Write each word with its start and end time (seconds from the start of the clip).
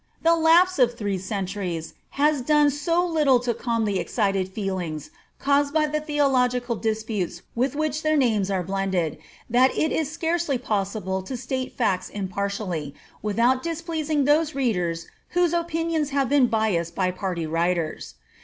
The 0.23 0.35
lapse 0.35 0.79
of 0.79 0.97
three 0.97 1.19
centuries 1.19 1.93
has 2.17 2.41
done 2.41 2.71
so 2.71 3.05
little 3.05 3.39
to 3.41 3.53
calm 3.53 3.85
the 3.85 3.99
excited 3.99 4.49
feelings 4.49 5.11
caused 5.37 5.75
by 5.75 5.85
the 5.85 5.99
theological 5.99 6.75
disputes 6.75 7.43
with 7.53 7.75
which 7.75 8.01
their 8.01 8.17
names 8.17 8.49
are 8.49 8.63
blended, 8.63 9.19
that 9.47 9.69
it 9.77 9.91
is 9.91 10.09
scarcely 10.11 10.57
possible 10.57 11.21
to 11.21 11.37
state 11.37 11.77
facts 11.77 12.09
impartially, 12.09 12.95
without 13.21 13.61
displeasing 13.61 14.25
those 14.25 14.55
readers 14.55 15.05
whose 15.37 15.53
opi 15.53 15.85
nions 15.85 16.09
have 16.09 16.29
been 16.29 16.47
biassed 16.47 16.95
by 16.95 17.11
party 17.11 17.45
writers. 17.45 18.15